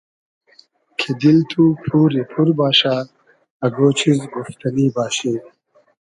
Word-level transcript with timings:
کی 0.97 1.09
دیل 1.19 1.39
تو 1.49 1.63
پوری 1.83 2.23
پور 2.31 2.49
باشۂ 2.59 2.95
اگۉ 3.65 3.77
چیز 3.99 4.19
گوفتئنی 4.33 4.85
باشی 4.95 5.33